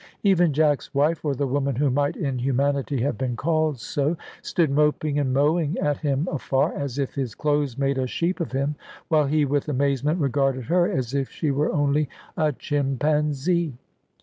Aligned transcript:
Even 0.23 0.51
Jack's 0.51 0.95
wife, 0.95 1.23
or 1.23 1.35
the 1.35 1.45
woman 1.45 1.75
who 1.75 1.91
might 1.91 2.15
in 2.15 2.39
humanity 2.39 3.01
have 3.03 3.19
been 3.19 3.35
called 3.35 3.79
so, 3.79 4.17
stood 4.41 4.71
moping 4.71 5.19
and 5.19 5.31
mowing 5.31 5.77
at 5.77 5.99
him 5.99 6.27
afar, 6.31 6.73
as 6.73 6.97
if 6.97 7.13
his 7.13 7.35
clothes 7.35 7.77
made 7.77 7.99
a 7.99 8.07
sheep 8.07 8.39
of 8.39 8.51
him, 8.51 8.73
while 9.09 9.27
he 9.27 9.45
with 9.45 9.69
amazement 9.69 10.19
regarded 10.19 10.63
her 10.65 10.91
as 10.91 11.13
if 11.13 11.29
she 11.29 11.51
were 11.51 11.71
only 11.71 12.09
a 12.35 12.51
chimpanzee. 12.51 13.77